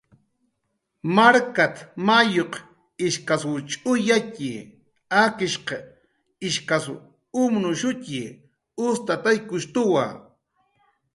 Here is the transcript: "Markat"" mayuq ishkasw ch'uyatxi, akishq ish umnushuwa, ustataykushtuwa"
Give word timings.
"Markat"" 1.15 1.75
mayuq 2.05 2.53
ishkasw 3.07 3.53
ch'uyatxi, 3.69 4.51
akishq 5.21 5.67
ish 6.47 6.59
umnushuwa, 7.41 8.23
ustataykushtuwa" 8.85 10.05